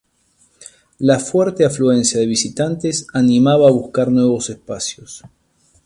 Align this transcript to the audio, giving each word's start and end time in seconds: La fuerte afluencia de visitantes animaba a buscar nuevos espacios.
La 0.97 1.19
fuerte 1.19 1.63
afluencia 1.63 2.19
de 2.19 2.25
visitantes 2.25 3.05
animaba 3.13 3.67
a 3.67 3.71
buscar 3.71 4.09
nuevos 4.11 4.49
espacios. 4.49 5.21